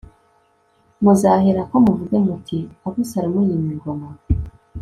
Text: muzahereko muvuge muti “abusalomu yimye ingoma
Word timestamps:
muzahereko 1.03 1.75
muvuge 1.85 2.17
muti 2.27 2.57
“abusalomu 2.85 3.39
yimye 3.47 3.71
ingoma 3.75 4.09